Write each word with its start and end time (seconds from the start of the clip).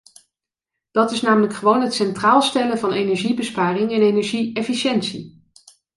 Dat 0.91 1.11
is 1.11 1.21
namelijk 1.21 1.53
gewoon 1.53 1.81
het 1.81 1.93
centraal 1.93 2.41
stellen 2.41 2.77
van 2.77 2.91
energiebesparing 2.91 3.91
en 3.91 4.01
energie-efficiëntie. 4.01 5.43